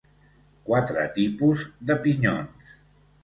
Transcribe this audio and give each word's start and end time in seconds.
Quatre 0.69 1.03
tipus 1.17 1.65
de 1.91 1.97
pinyons. 2.07 2.73